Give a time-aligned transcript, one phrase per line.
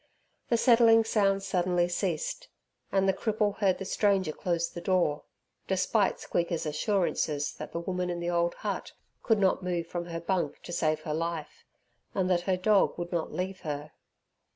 [0.49, 2.47] The settling sounds suddenly ceased,
[2.91, 5.25] and the cripple heard the stranger close the door,
[5.67, 10.19] despite Squeaker's assurances that the woman in the old hut could not move from her
[10.19, 11.65] bunk to save her life,
[12.15, 13.91] and that her dog would not leave her.